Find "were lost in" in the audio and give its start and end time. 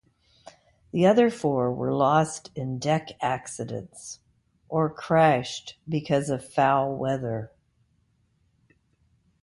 1.71-2.79